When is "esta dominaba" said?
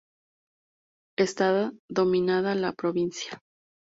1.15-2.55